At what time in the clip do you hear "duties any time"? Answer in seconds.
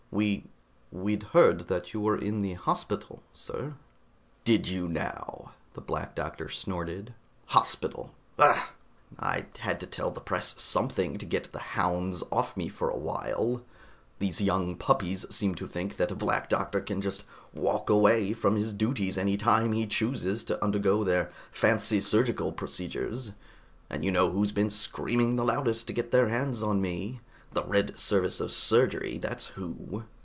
18.73-19.71